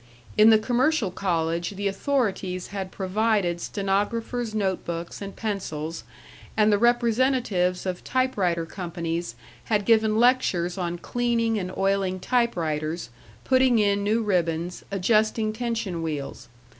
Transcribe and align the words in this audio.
In 0.35 0.49
the 0.49 0.57
commercial 0.57 1.11
college 1.11 1.69
the 1.75 1.87
authorities 1.87 2.69
had 2.69 2.89
provided 2.91 3.61
stenographers' 3.61 4.55
note 4.55 4.83
books 4.83 5.21
and 5.21 5.35
pencils, 5.35 6.03
and 6.57 6.71
the 6.73 6.79
representatives 6.79 7.85
of 7.85 8.03
typewriter 8.03 8.65
companies 8.65 9.35
had 9.65 9.85
given 9.85 10.17
lectures 10.19 10.75
on 10.75 10.97
cleaning 10.97 11.59
and 11.59 11.71
oiling 11.77 12.19
typewriters, 12.19 13.11
putting 13.43 13.77
in 13.77 14.03
new 14.03 14.23
ribbons, 14.23 14.83
adjusting 14.89 15.53
tension 15.53 16.01
wheels. 16.01 16.47